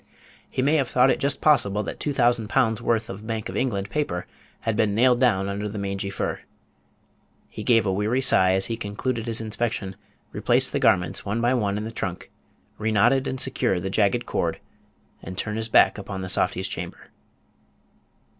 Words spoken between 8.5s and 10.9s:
as he concluded his inspection, replaced the